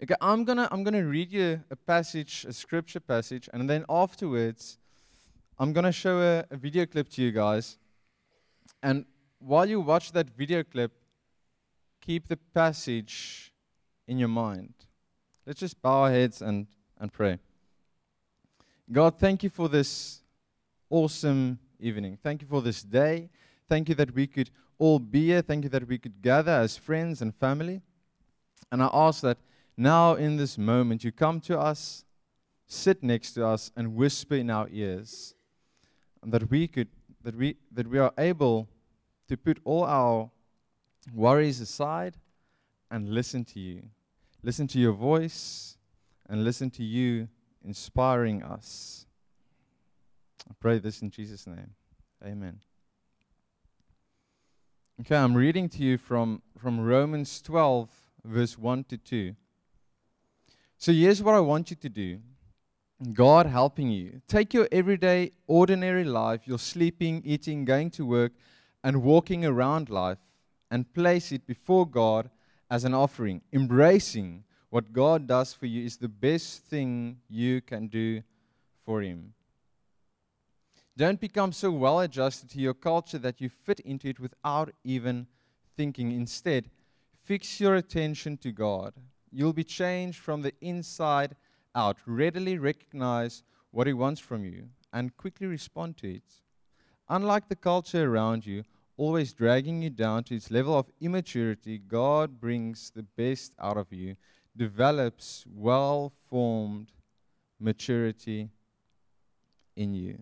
[0.00, 4.78] Okay, I'm gonna I'm gonna read you a passage, a scripture passage, and then afterwards,
[5.58, 7.78] I'm gonna show a, a video clip to you guys.
[8.80, 9.06] And
[9.40, 10.92] while you watch that video clip,
[12.00, 13.52] keep the passage
[14.06, 14.72] in your mind.
[15.44, 16.66] Let's just bow our heads and,
[17.00, 17.38] and pray.
[18.92, 20.20] God, thank you for this
[20.90, 22.18] awesome evening.
[22.22, 23.30] Thank you for this day.
[23.68, 25.42] Thank you that we could all be here.
[25.42, 27.80] Thank you that we could gather as friends and family.
[28.70, 29.38] And I ask that
[29.78, 32.04] now in this moment you come to us,
[32.66, 35.34] sit next to us, and whisper in our ears.
[36.22, 36.88] That we could
[37.22, 38.68] that we that we are able
[39.28, 40.30] to put all our
[41.14, 42.16] worries aside
[42.90, 43.84] and listen to you.
[44.42, 45.76] Listen to your voice
[46.28, 47.28] and listen to you
[47.64, 49.06] inspiring us.
[50.48, 51.74] I pray this in Jesus' name.
[52.24, 52.60] Amen.
[55.00, 57.88] Okay, I'm reading to you from, from Romans 12,
[58.24, 59.36] verse 1 to 2.
[60.78, 62.20] So here's what I want you to do
[63.12, 64.22] God helping you.
[64.28, 68.32] Take your everyday, ordinary life, your sleeping, eating, going to work,
[68.84, 70.18] and walking around life,
[70.70, 72.30] and place it before God
[72.70, 73.42] as an offering.
[73.52, 78.22] Embracing what God does for you is the best thing you can do
[78.84, 79.34] for Him.
[80.96, 85.26] Don't become so well adjusted to your culture that you fit into it without even
[85.76, 86.12] thinking.
[86.12, 86.70] Instead,
[87.24, 88.94] fix your attention to God.
[89.30, 91.36] You'll be changed from the inside
[91.74, 91.98] out.
[92.06, 96.22] Readily recognize what He wants from you and quickly respond to it.
[97.08, 98.64] Unlike the culture around you,
[98.96, 103.92] always dragging you down to its level of immaturity, God brings the best out of
[103.92, 104.16] you,
[104.56, 106.92] develops well formed
[107.60, 108.50] maturity
[109.76, 110.18] in you.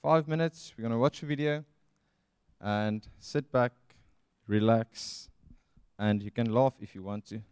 [0.00, 1.64] Five minutes, we're going to watch a video
[2.60, 3.72] and sit back,
[4.46, 5.28] relax,
[5.98, 7.42] and you can laugh if you want to.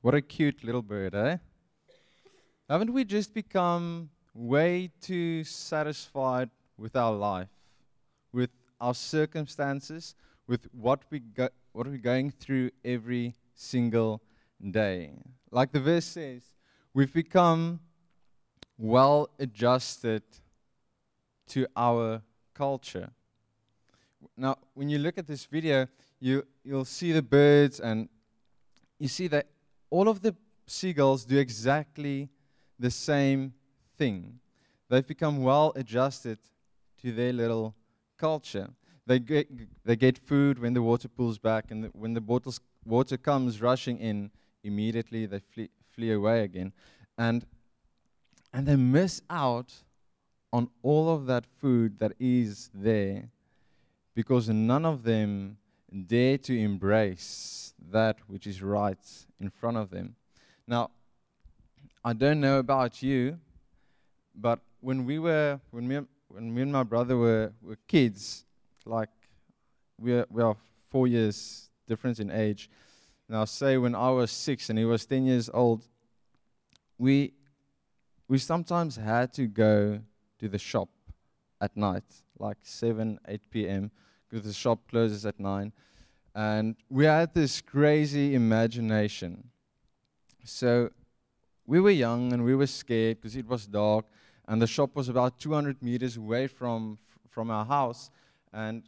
[0.00, 1.38] What a cute little bird, eh?
[2.68, 7.48] Haven't we just become way too satisfied with our life,
[8.30, 10.14] with our circumstances,
[10.46, 14.20] with what we go, what we're going through every single
[14.70, 15.12] day?
[15.50, 16.42] Like the verse says,
[16.92, 17.80] we've become
[18.76, 20.22] well adjusted
[21.48, 22.22] to our
[22.54, 23.10] culture.
[24.36, 25.86] Now, when you look at this video,
[26.20, 28.08] you, you'll see the birds and
[28.98, 29.46] you see that
[29.90, 30.34] all of the
[30.66, 32.28] seagulls do exactly
[32.78, 33.52] the same
[33.96, 34.40] thing.
[34.88, 36.38] They've become well adjusted
[37.02, 37.74] to their little
[38.18, 38.70] culture.
[39.06, 39.48] They get,
[39.84, 43.60] they get food when the water pulls back, and the, when the bottles, water comes
[43.60, 44.30] rushing in,
[44.62, 46.72] immediately they flee, flee away again.
[47.18, 47.44] And,
[48.52, 49.72] and they miss out
[50.54, 53.28] on all of that food that is there
[54.14, 55.56] because none of them
[56.06, 59.04] dare to embrace that which is right
[59.40, 60.14] in front of them.
[60.64, 60.92] Now,
[62.04, 63.36] I don't know about you,
[64.32, 65.98] but when we were, when me,
[66.28, 68.44] when me and my brother were, were kids,
[68.86, 69.10] like
[69.98, 70.54] we are, we are
[70.88, 72.70] four years difference in age.
[73.28, 75.82] Now, say when I was six and he was 10 years old,
[76.96, 77.32] we,
[78.28, 79.98] we sometimes had to go
[80.44, 80.90] to the shop
[81.58, 82.04] at night,
[82.38, 83.90] like 7, 8 p.m.,
[84.28, 85.72] because the shop closes at 9.
[86.34, 89.48] And we had this crazy imagination.
[90.44, 90.90] So
[91.66, 94.04] we were young and we were scared because it was dark,
[94.46, 96.98] and the shop was about 200 meters away from,
[97.30, 98.10] from our house.
[98.52, 98.82] And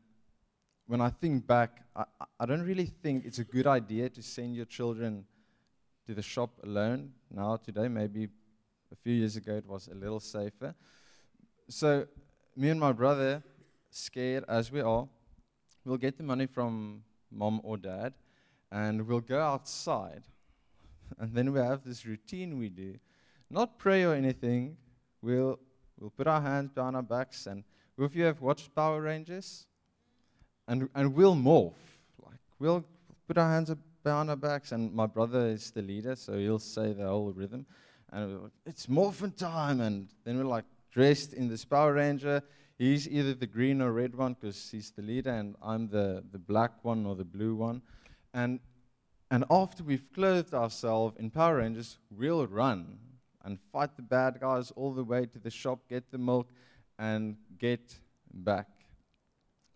[0.86, 2.04] when I think back, I,
[2.38, 5.24] I don't really think it's a good idea to send your children
[6.06, 7.12] to the shop alone.
[7.30, 8.28] Now, today, maybe
[8.92, 10.74] a few years ago, it was a little safer.
[11.68, 12.06] So,
[12.56, 13.42] me and my brother,
[13.90, 15.08] scared as we are,
[15.84, 18.14] we'll get the money from mom or dad,
[18.70, 20.22] and we'll go outside
[21.18, 22.96] and then we have this routine we do.
[23.50, 24.76] Not pray or anything.
[25.22, 25.58] We'll,
[25.98, 27.46] we'll put our hands behind our backs.
[27.46, 27.64] And
[27.98, 29.66] if you have watched Power Rangers,
[30.68, 31.74] and, and we'll morph.
[32.24, 32.84] Like, we'll
[33.28, 33.72] put our hands
[34.02, 34.72] behind our backs.
[34.72, 37.66] And my brother is the leader, so he'll say the whole rhythm.
[38.12, 39.80] And like, it's morphin' time.
[39.80, 40.64] And then we're like
[40.96, 42.42] dressed in this Power Ranger.
[42.78, 46.38] He's either the green or red one because he's the leader, and I'm the, the
[46.38, 47.82] black one or the blue one.
[48.32, 48.60] And
[49.30, 52.98] and after we've clothed ourselves in Power Rangers, we'll run
[53.44, 56.48] and fight the bad guys all the way to the shop, get the milk,
[56.98, 57.98] and get
[58.32, 58.68] back.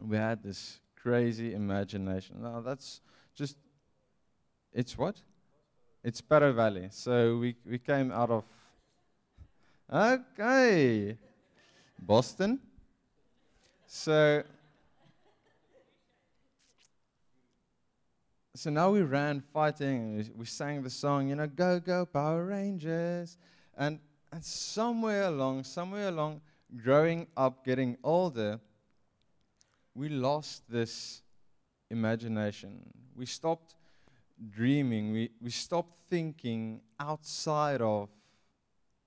[0.01, 2.43] We had this crazy imagination.
[2.43, 3.01] Now that's
[3.35, 3.57] just,
[4.73, 5.21] it's what?
[6.05, 6.89] It's Sparrow Valley.
[6.91, 8.45] So we, we came out of,
[9.93, 11.19] okay,
[11.99, 12.61] Boston.
[13.87, 14.43] so,
[18.55, 20.17] so now we ran fighting.
[20.17, 23.37] We, we sang the song, you know, "Go Go Power Rangers,"
[23.77, 23.99] and
[24.33, 26.41] and somewhere along, somewhere along,
[26.77, 28.61] growing up, getting older,
[29.95, 31.23] we lost this
[31.91, 32.81] imagination.
[33.17, 33.75] We stopped
[34.51, 35.13] dreaming.
[35.13, 38.09] We, we stopped thinking outside of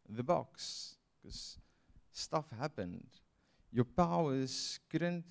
[0.09, 1.57] the box because
[2.11, 3.07] stuff happened.
[3.71, 5.25] Your powers couldn't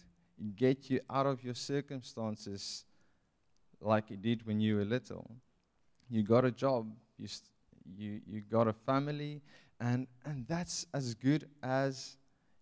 [0.56, 2.84] get you out of your circumstances
[3.80, 5.36] like it did when you were little.
[6.08, 7.28] You got a job, you,
[7.96, 9.40] you, you got a family,
[9.80, 12.16] and, and that's as good as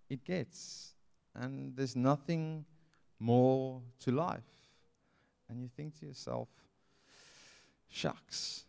[0.09, 0.95] it gets.
[1.35, 2.65] And there's nothing
[3.19, 4.41] more to life.
[5.49, 6.49] And you think to yourself,
[7.89, 8.65] shucks.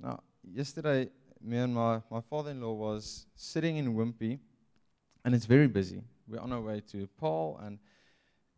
[0.00, 1.10] Now, yesterday,
[1.44, 4.38] me and my, my father in law was sitting in Wimpy,
[5.24, 6.02] and it's very busy.
[6.28, 7.78] We're on our way to Paarl, and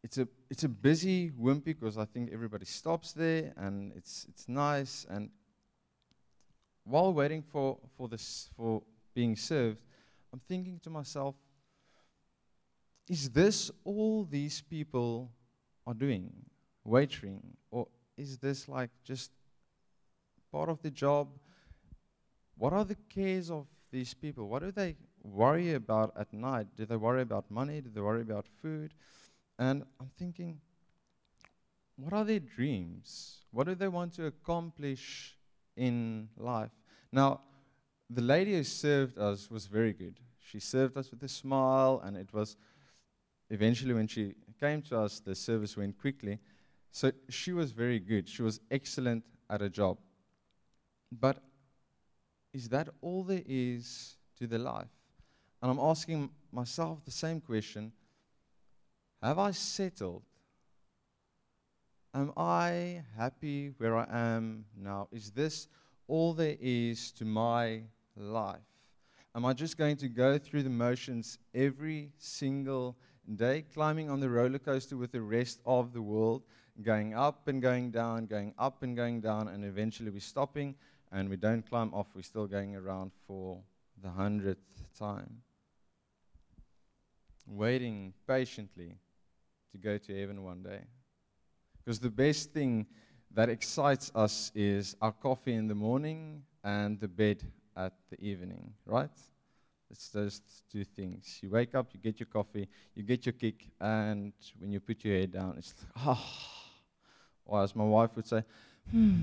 [0.03, 4.49] it's a, it's a busy Wimpy because I think everybody stops there, and it's, it's
[4.49, 5.07] nice.
[5.09, 5.31] And
[6.85, 8.83] while waiting for, for, this, for
[9.15, 9.81] being served,
[10.33, 11.35] I'm thinking to myself,
[13.09, 15.31] is this all these people
[15.87, 16.33] are doing?
[16.87, 17.41] Waitering?
[17.71, 19.31] Or is this like just
[20.51, 21.29] part of the job?
[22.57, 24.49] What are the cares of these people?
[24.49, 26.69] What do they worry about at night?
[26.77, 27.81] Do they worry about money?
[27.81, 28.95] Do they worry about food?
[29.59, 30.61] And I'm thinking,
[31.97, 33.39] what are their dreams?
[33.51, 35.37] What do they want to accomplish
[35.77, 36.71] in life?
[37.13, 37.41] Now,
[38.11, 40.19] the lady who served us was very good.
[40.39, 42.57] She served us with a smile, and it was
[43.51, 46.39] eventually, when she came to us, the service went quickly.
[46.91, 48.29] So she was very good.
[48.29, 49.99] She was excellent at her job.
[51.11, 51.39] But
[52.55, 54.89] is that all there is to the life?
[55.61, 57.93] And I'm asking myself the same question
[59.23, 60.23] Have I settled?
[62.15, 65.09] Am I happy where I am now?
[65.11, 65.67] Is this
[66.07, 67.83] all there is to my
[68.17, 68.61] life?
[69.35, 72.97] Am I just going to go through the motions every single
[73.35, 76.45] day, climbing on the roller coaster with the rest of the world,
[76.83, 80.77] going up and going down, going up and going down, and eventually we're stopping
[81.15, 83.61] and we don't climb off, we're still going around for
[84.03, 85.43] the hundredth time.
[87.47, 88.97] Waiting patiently
[89.71, 90.81] to go to heaven one day.
[91.79, 92.87] Because the best thing
[93.33, 97.45] that excites us is our coffee in the morning and the bed
[97.77, 99.11] at the evening, right?
[99.91, 100.41] It's those
[100.73, 101.39] two things.
[101.43, 105.05] You wake up, you get your coffee, you get your kick, and when you put
[105.05, 106.21] your head down, it's like, ah.
[106.21, 106.41] Oh.
[107.47, 108.43] Or as my wife would say,
[108.91, 109.21] hmm.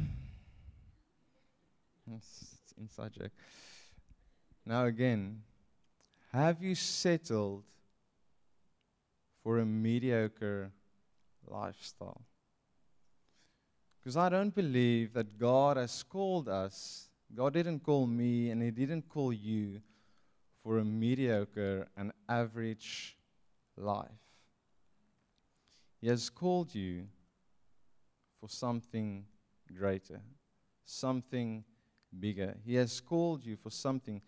[2.15, 3.31] It's, inside joke.
[4.65, 5.41] Now again,
[6.31, 7.63] have you settled
[9.43, 10.71] for a mediocre
[11.47, 12.21] lifestyle?
[13.99, 17.09] Because I don't believe that God has called us.
[17.35, 19.81] God didn't call me, and He didn't call you
[20.63, 23.17] for a mediocre and average
[23.77, 24.09] life.
[25.99, 27.05] He has called you
[28.39, 29.25] for something
[29.77, 30.19] greater,
[30.83, 31.63] something
[32.17, 32.55] bigger.
[32.65, 34.21] He has called you for something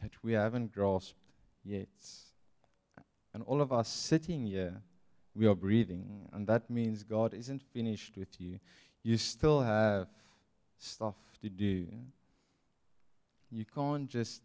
[0.00, 1.16] that we haven't grasped
[1.64, 1.88] yet.
[3.32, 4.82] And all of us sitting here,
[5.34, 8.58] we are breathing, and that means God isn't finished with you.
[9.02, 10.08] You still have
[10.78, 11.86] stuff to do.
[13.50, 14.42] You can't just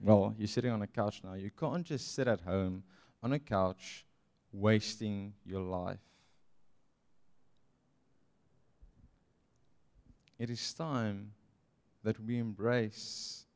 [0.00, 1.34] well, you're sitting on a couch now.
[1.34, 2.82] You can't just sit at home
[3.22, 4.04] on a couch
[4.52, 5.98] wasting your life.
[10.44, 11.32] It is time
[12.02, 13.46] that we embrace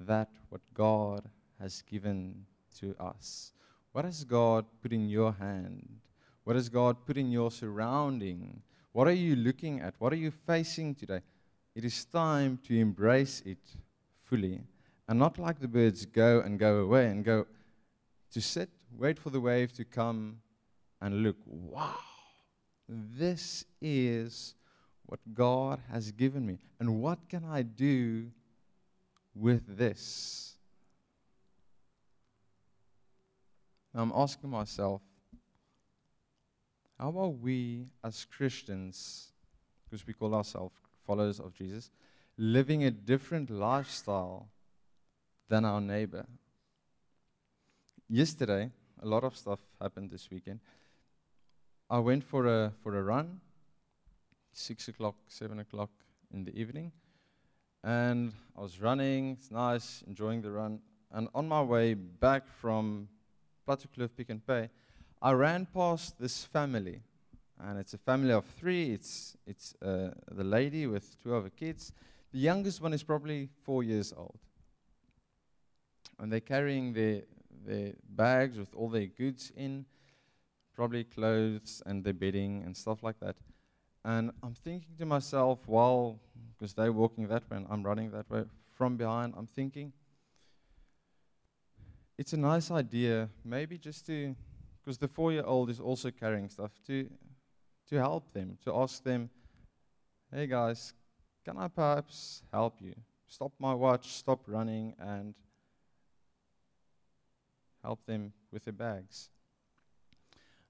[0.00, 1.28] that what God
[1.60, 2.46] has given
[2.78, 3.52] to us.
[3.92, 5.86] What has God put in your hand?
[6.44, 8.62] What has God put in your surrounding?
[8.92, 9.96] What are you looking at?
[9.98, 11.20] What are you facing today?
[11.74, 13.76] It is time to embrace it
[14.22, 14.62] fully
[15.08, 17.46] and not like the birds go and go away and go
[18.32, 20.38] to sit, wait for the wave to come
[21.02, 21.36] and look.
[21.44, 21.98] Wow,
[22.88, 24.54] this is
[25.08, 26.58] what God has given me.
[26.78, 28.30] And what can I do
[29.34, 30.54] with this?
[33.94, 35.00] I'm asking myself,
[36.98, 39.32] how are we as Christians,
[39.84, 40.74] because we call ourselves
[41.06, 41.90] followers of Jesus,
[42.36, 44.48] living a different lifestyle
[45.48, 46.26] than our neighbor.
[48.10, 48.70] Yesterday,
[49.02, 50.60] a lot of stuff happened this weekend.
[51.88, 53.40] I went for a for a run,
[54.52, 55.90] six o'clock, seven o'clock
[56.32, 56.92] in the evening,
[57.84, 59.32] and I was running.
[59.38, 60.80] It's nice, enjoying the run.
[61.10, 63.08] And on my way back from
[63.66, 64.68] Plattekloof Pick and Pay,
[65.22, 67.00] I ran past this family,
[67.58, 68.92] and it's a family of three.
[68.92, 71.92] It's it's uh, the lady with two other kids.
[72.32, 74.38] The youngest one is probably four years old,
[76.18, 77.22] and they're carrying their
[77.64, 79.84] their bags with all their goods in,
[80.74, 83.36] probably clothes and their bedding and stuff like that.
[84.08, 86.18] And I'm thinking to myself, while
[86.56, 89.92] because they're walking that way and I'm running that way from behind, I'm thinking
[92.16, 94.34] it's a nice idea, maybe just to,
[94.80, 97.06] because the four year old is also carrying stuff, to,
[97.90, 99.28] to help them, to ask them,
[100.32, 100.94] hey guys,
[101.44, 102.94] can I perhaps help you?
[103.26, 105.34] Stop my watch, stop running, and
[107.84, 109.28] help them with their bags.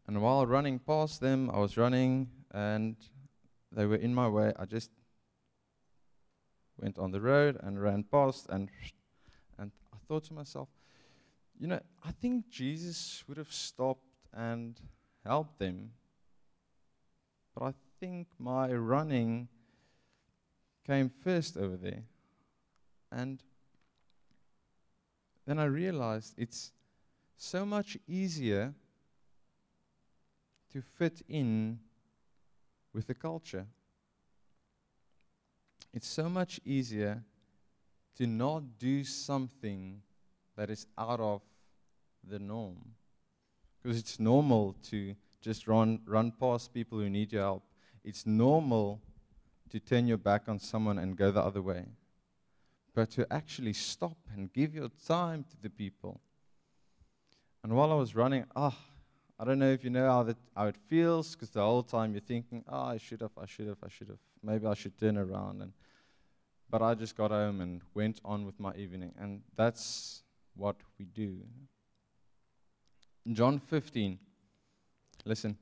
[0.09, 2.97] And while running past them, I was running and
[3.73, 4.53] they were in my way.
[4.59, 4.91] I just
[6.81, 8.71] went on the road and ran past and
[9.59, 10.69] and I thought to myself,
[11.59, 14.81] you know, I think Jesus would have stopped and
[15.25, 15.91] helped them.
[17.55, 19.49] But I think my running
[20.87, 22.05] came first over there.
[23.11, 23.43] And
[25.47, 26.73] then I realized it's
[27.37, 28.75] so much easier
[30.73, 31.81] to fit in
[32.93, 33.67] with the culture.
[35.93, 37.23] It's so much easier
[38.17, 40.03] to not do something
[40.57, 41.43] that is out of
[42.29, 42.95] the norm.
[43.83, 47.63] Because it's normal to just run, run past people who need your help.
[48.05, 49.01] It's normal
[49.71, 51.87] to turn your back on someone and go the other way.
[52.95, 56.21] But to actually stop and give your time to the people.
[57.63, 58.77] And while I was running, ah,
[59.41, 62.13] I don't know if you know how, that, how it feels, because the whole time
[62.13, 64.19] you're thinking, oh, I should have, I should have, I should have.
[64.43, 65.63] Maybe I should turn around.
[65.63, 65.73] And,
[66.69, 69.15] but I just got home and went on with my evening.
[69.19, 70.25] And that's
[70.57, 71.39] what we do.
[73.33, 74.19] John 15,
[75.25, 75.57] listen.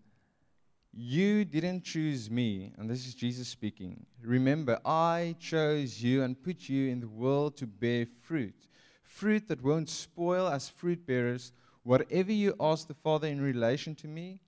[0.99, 4.06] You didn't choose me, and this is Jesus speaking.
[4.23, 8.54] Remember, I chose you and put you in the world to bear fruit.
[9.02, 11.52] Fruit that won't spoil as fruit bearers.
[11.87, 14.40] Whatever you ask the Father in relation to me,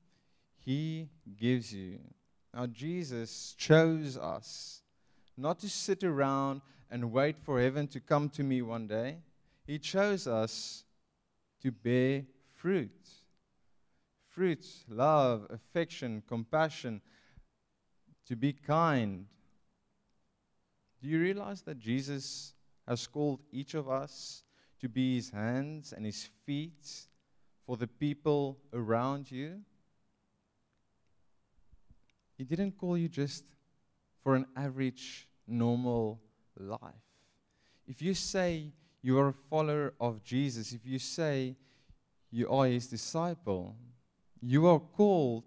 [0.56, 2.00] He gives you.
[2.52, 4.82] Now, Jesus chose us
[5.36, 9.18] not to sit around and wait for heaven to come to me one day.
[9.68, 10.82] He chose us
[11.62, 12.24] to bear
[12.56, 13.08] fruit.
[14.26, 17.00] Fruit, love, affection, compassion,
[18.26, 19.26] to be kind.
[21.00, 22.52] Do you realize that Jesus
[22.88, 24.42] has called each of us
[24.80, 27.06] to be his hands and his feet
[27.68, 29.60] for the people around you?
[32.38, 33.44] He didn't call you just
[34.22, 36.18] for an average, normal
[36.58, 36.80] life.
[37.86, 38.72] If you say
[39.02, 41.56] you are a follower of Jesus, if you say
[42.30, 43.76] you are his disciple,
[44.40, 45.44] you are called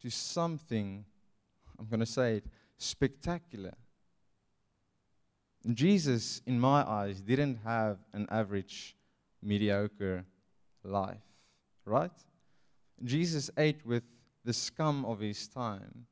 [0.00, 1.04] to something,
[1.78, 2.46] I'm going to say it,
[2.78, 3.74] spectacular.
[5.74, 8.96] Jesus, in my eyes, didn't have an average,
[9.42, 10.24] mediocre
[10.82, 11.27] life,
[11.88, 12.12] right?
[13.04, 14.04] Jesus ate with
[14.44, 16.06] the scum of his time.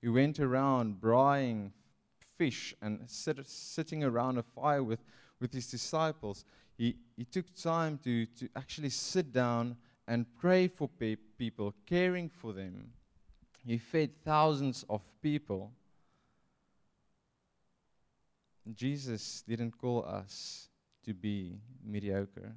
[0.00, 1.72] He went around braaiing
[2.36, 5.00] fish and sit, sitting around a fire with
[5.42, 6.46] with his disciples,
[6.78, 9.76] he, he took time to, to actually sit down
[10.08, 12.92] and pray for pe- people, caring for them.
[13.66, 15.72] He fed thousands of people.
[18.72, 20.68] Jesus didn't call us
[21.04, 22.54] to be mediocre,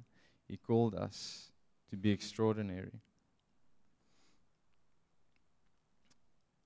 [0.48, 1.50] He called us
[1.90, 3.00] to be extraordinary.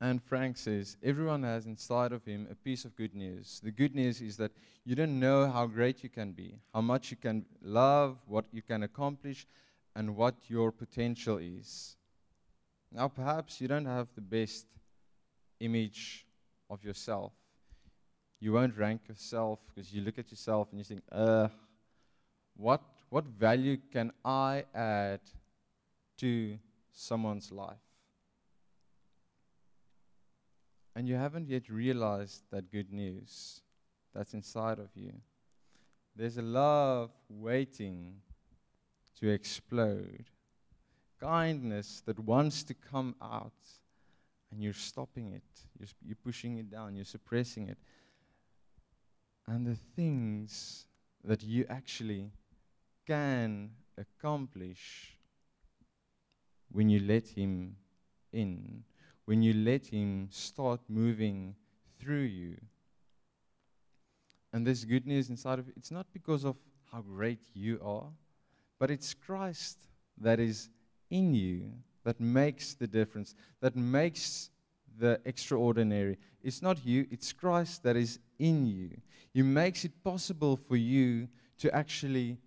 [0.01, 3.61] Anne Frank says, everyone has inside of him a piece of good news.
[3.63, 4.53] The good news is that
[4.87, 8.63] you don't know how great you can be, how much you can love, what you
[8.63, 9.47] can accomplish,
[9.95, 11.97] and what your potential is.
[12.91, 14.67] Now, perhaps you don't have the best
[15.61, 16.27] image
[16.71, 17.33] of yourself.
[18.41, 21.49] You won't rank yourself because you look at yourself and you think, uh,
[22.57, 25.21] what, what value can I add
[26.19, 26.59] to
[26.93, 27.77] someone's life?
[30.95, 33.63] and you haven't yet realized that good news
[34.15, 35.13] that's inside of you.
[36.17, 38.17] There's a love waiting
[39.21, 40.25] to explode,
[41.21, 43.53] kindness that wants to come out,
[44.51, 45.43] and you're stopping it,
[45.79, 47.79] you're, you're pushing it down, you're suppressing it.
[49.47, 50.87] And the things
[51.25, 52.31] that you actually
[53.07, 55.17] can accomplish
[56.73, 57.77] when you let Him
[58.33, 58.85] in
[59.25, 61.55] when you let Him start moving
[62.01, 62.57] through you.
[64.53, 66.57] And this good news inside of you, it's not because of
[66.91, 68.11] how great you are,
[68.81, 69.79] but it's Christ
[70.21, 70.69] that is
[71.11, 71.71] in you
[72.03, 74.51] that makes the difference, that makes
[74.99, 76.19] the extraordinary.
[76.43, 78.91] It's not you, it's Christ that is in you.
[79.33, 81.29] He makes it possible for you
[81.59, 82.39] to actually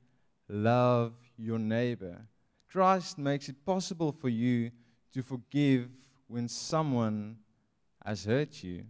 [0.50, 2.22] love your neighbor.
[2.70, 4.72] Christ makes it possible for you
[5.14, 5.90] to forgive
[6.28, 7.38] when someone
[8.04, 8.86] has hurt you.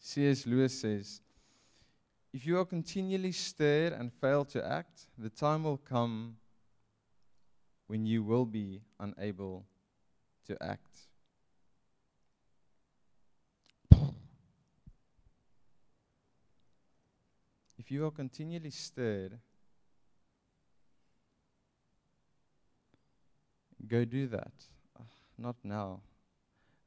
[0.00, 0.46] C.S.
[0.46, 1.20] Lewis says,
[2.32, 6.36] If you are continually stirred and fail to act, the time will come
[7.86, 9.64] when you will be unable
[10.46, 11.11] to act.
[17.92, 19.38] You are continually stirred,
[23.86, 24.52] go do that.
[24.98, 25.06] Ugh,
[25.36, 26.00] not now.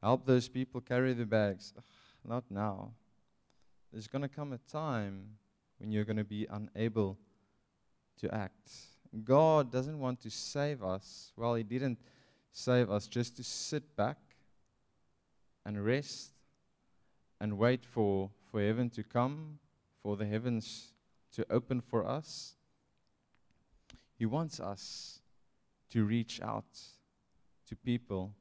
[0.01, 1.73] Help those people carry the bags.
[1.77, 1.83] Ugh,
[2.27, 2.91] not now.
[3.93, 5.37] There's going to come a time
[5.79, 7.17] when you're going to be unable
[8.19, 8.71] to act.
[9.23, 11.31] God doesn't want to save us.
[11.37, 11.99] Well, He didn't
[12.51, 14.17] save us just to sit back
[15.65, 16.31] and rest
[17.39, 19.59] and wait for, for heaven to come,
[20.01, 20.94] for the heavens
[21.35, 22.55] to open for us.
[24.17, 25.19] He wants us
[25.91, 26.79] to reach out
[27.67, 28.33] to people,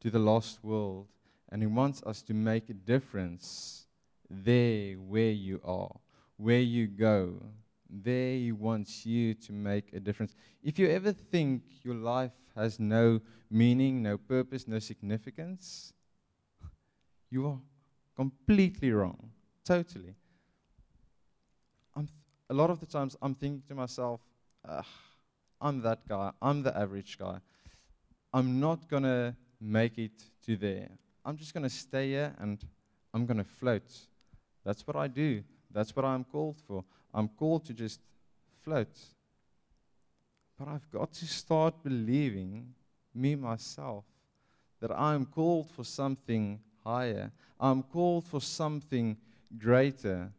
[0.00, 1.08] to the lost world,
[1.50, 3.86] and He wants us to make a difference
[4.28, 5.96] there where you are,
[6.36, 7.42] where you go,
[7.88, 10.34] there He wants you to make a difference.
[10.62, 15.92] If you ever think your life has no meaning, no purpose, no significance,
[17.30, 17.58] you are
[18.14, 19.30] completely wrong.
[19.64, 20.14] Totally.
[22.48, 24.20] A lot of the times I'm thinking to myself,
[25.60, 27.38] I'm that guy, I'm the average guy.
[28.32, 30.90] I'm not going to make it to there.
[31.24, 32.62] I'm just going to stay here and
[33.14, 33.90] I'm going to float.
[34.64, 35.42] That's what I do.
[35.72, 36.84] That's what I'm called for.
[37.12, 38.00] I'm called to just
[38.62, 38.96] float.
[40.58, 42.74] But I've got to start believing,
[43.14, 44.04] me myself,
[44.80, 47.32] that I'm called for something higher.
[47.58, 49.16] I'm called for something
[49.58, 50.30] greater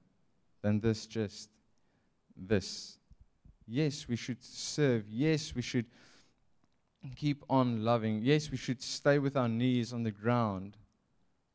[0.62, 1.49] than this just
[2.38, 2.97] this.
[3.67, 5.10] Yes, we should serve.
[5.10, 5.86] Yes, we should
[7.15, 8.21] keep on loving.
[8.23, 10.78] Yes, we should stay with our knees on the ground.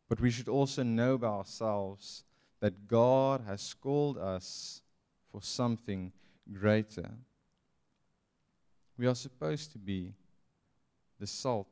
[0.08, 2.24] But we should also know by ourselves
[2.60, 4.82] that God has called us
[5.30, 6.12] for something
[6.52, 7.10] greater.
[8.98, 10.12] We are supposed to be
[11.18, 11.68] the salt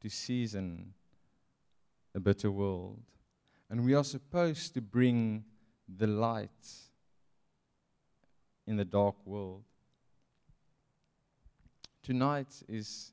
[0.00, 0.94] to season
[2.14, 3.02] a bitter world.
[3.68, 5.44] And we are supposed to bring
[5.88, 6.89] the light
[8.70, 9.64] in the dark world.
[12.04, 13.10] Tonight is,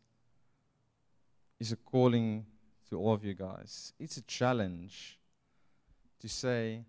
[1.59, 2.45] is a calling
[2.87, 3.91] to all of you guys.
[3.99, 5.17] It's a challenge
[6.19, 6.83] to say,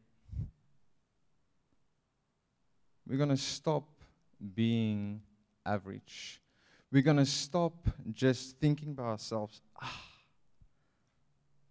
[3.06, 3.88] we're going to stop
[4.54, 5.22] being
[5.64, 6.42] average.
[6.92, 10.02] We're going to stop just thinking by ourselves, ah,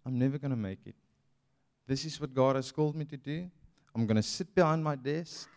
[0.04, 0.96] I'm never going to make it.
[1.86, 3.48] This is what God has called me to do.
[3.94, 5.48] I'm going to sit behind my desk.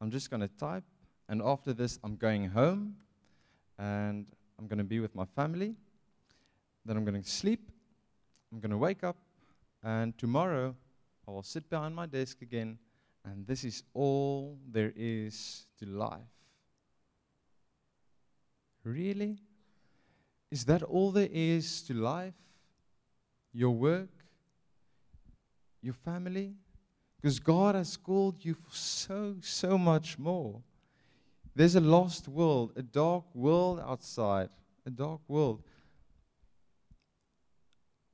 [0.00, 0.84] I'm just going to type.
[1.28, 2.96] And after this, I'm going home
[3.78, 4.26] and
[4.58, 5.74] I'm going to be with my family.
[6.84, 7.70] Then I'm going to sleep.
[8.52, 9.16] I'm going to wake up.
[9.82, 10.74] And tomorrow,
[11.26, 12.78] I will sit behind my desk again
[13.24, 16.20] and this is all there is to life.
[18.84, 19.38] Really?
[20.50, 22.34] Is that all there is to life?
[23.52, 24.10] Your work?
[25.82, 26.54] Your family?
[27.26, 30.62] Because God has called you for so, so much more.
[31.56, 34.48] There's a lost world, a dark world outside,
[34.86, 35.64] a dark world.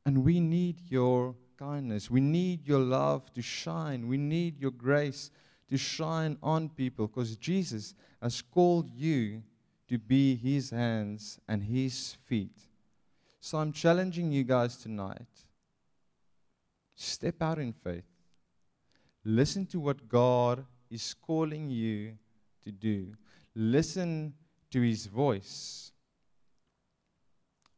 [0.06, 2.10] And we need your kindness.
[2.10, 4.08] We need your love to shine.
[4.08, 5.30] We need your grace
[5.68, 9.42] to shine on people because Jesus has called you
[9.88, 12.56] to be his hands and his feet.
[13.40, 15.28] So I'm challenging you guys tonight.
[16.94, 18.04] Step out in faith.
[19.24, 22.18] Listen to what God is calling you
[22.64, 23.14] to do.
[23.54, 24.34] Listen
[24.70, 25.92] to his voice.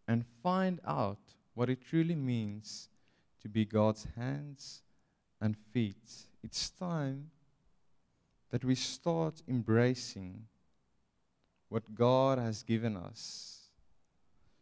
[0.06, 1.18] And find out
[1.54, 2.88] what it truly means
[3.40, 4.82] to be God's hands
[5.40, 6.26] and feet.
[6.42, 7.30] It's time
[8.50, 10.46] that we start embracing
[11.68, 13.70] what God has given us.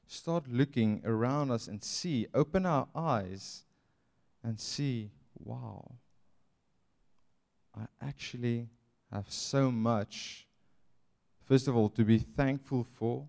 [0.07, 3.65] Start looking around us and see, open our eyes
[4.43, 5.93] and see, wow,
[7.79, 8.69] I actually
[9.11, 10.47] have so much,
[11.45, 13.27] first of all, to be thankful for.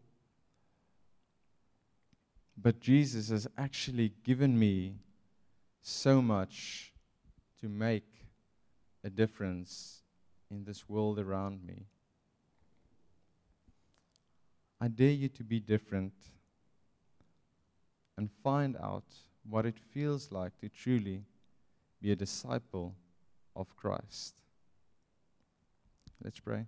[2.56, 4.96] But Jesus has actually given me
[5.82, 6.94] so much
[7.60, 8.08] to make
[9.04, 10.02] a difference
[10.52, 11.86] in this world around me.
[14.80, 16.14] I dare you to be different
[18.18, 19.06] and find out
[19.50, 21.24] what it feels like to truly
[22.02, 22.94] be a disciple
[23.56, 24.36] of Christ.
[26.24, 26.66] Let's pray.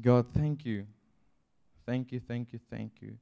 [0.00, 0.86] God, thank you.
[1.86, 3.16] Thank you, thank you, thank you.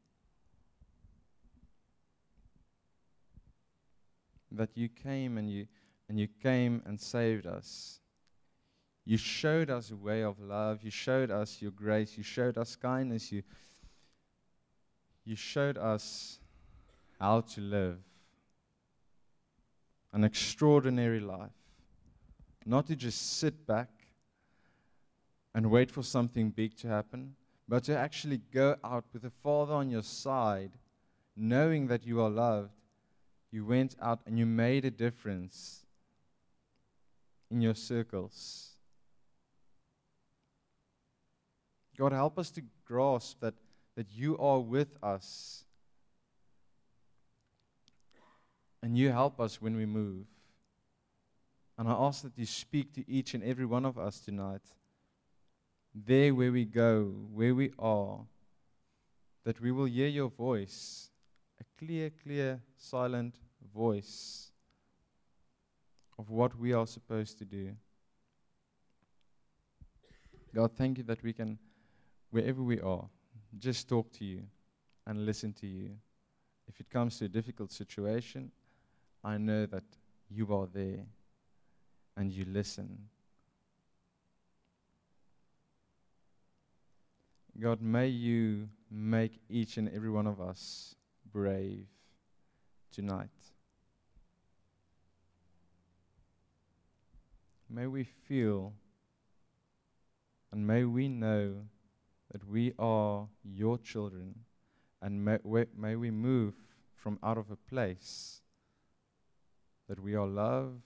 [4.51, 5.67] That you came and you
[6.09, 8.01] and you came and saved us.
[9.05, 10.81] You showed us a way of love.
[10.83, 12.17] You showed us your grace.
[12.17, 13.31] You showed us kindness.
[13.33, 13.43] You,
[15.25, 16.39] you showed us
[17.19, 17.99] how to live
[20.12, 21.51] an extraordinary life.
[22.64, 23.88] Not to just sit back
[25.55, 27.35] and wait for something big to happen,
[27.66, 30.73] but to actually go out with the Father on your side,
[31.37, 32.71] knowing that you are loved.
[33.51, 35.85] You went out and you made a difference
[37.51, 38.77] in your circles.
[41.97, 43.55] God, help us to grasp that,
[43.97, 45.64] that you are with us.
[48.83, 50.27] And you help us when we move.
[51.77, 54.62] And I ask that you speak to each and every one of us tonight.
[55.95, 58.21] There where we go, where we are,
[59.45, 61.11] that we will hear your voice,
[61.61, 63.37] a clear, clear, silent
[63.75, 64.51] voice
[66.19, 67.75] of what we are supposed to do.
[70.55, 71.59] God, thank you that we can,
[72.31, 73.09] wherever we are,
[73.59, 74.43] just talk to you
[75.07, 75.91] and listen to you.
[76.67, 78.51] If it comes to a difficult situation,
[79.29, 79.85] I know that
[80.31, 81.05] you are there
[82.17, 82.99] and you listen.
[87.61, 90.95] God, may you make each and every one of us
[91.31, 91.85] brave
[92.91, 93.29] tonight.
[97.69, 98.73] May we feel
[100.53, 101.67] and may we know
[102.33, 104.37] that we are your children
[105.03, 106.55] and may, we, may we move
[106.95, 108.41] from out of a place
[109.88, 110.83] that we are loved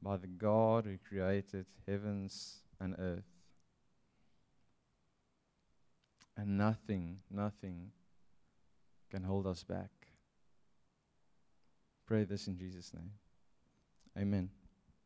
[0.00, 3.24] by the God who created heavens and earth.
[6.36, 7.90] And nothing, nothing
[9.10, 9.90] can hold us back.
[12.06, 13.10] Pray this in Jesus' name.
[14.18, 14.50] Amen.